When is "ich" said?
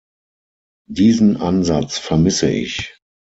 2.49-2.97